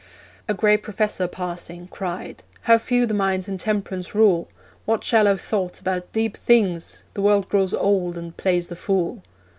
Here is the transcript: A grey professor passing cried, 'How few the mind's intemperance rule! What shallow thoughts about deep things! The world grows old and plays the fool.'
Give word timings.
A 0.47 0.55
grey 0.55 0.77
professor 0.77 1.27
passing 1.27 1.87
cried, 1.87 2.41
'How 2.61 2.79
few 2.79 3.05
the 3.05 3.13
mind's 3.13 3.47
intemperance 3.47 4.15
rule! 4.15 4.47
What 4.85 5.03
shallow 5.03 5.37
thoughts 5.37 5.79
about 5.79 6.11
deep 6.11 6.35
things! 6.35 7.03
The 7.13 7.21
world 7.21 7.47
grows 7.49 7.71
old 7.75 8.17
and 8.17 8.35
plays 8.35 8.69
the 8.69 8.75
fool.' 8.75 9.21